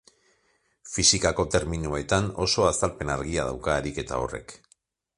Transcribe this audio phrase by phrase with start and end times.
[0.93, 4.61] Fisikako terminoetan oso azalpen argia dauka ariketa horrek.